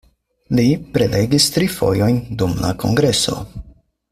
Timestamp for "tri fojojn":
1.57-2.19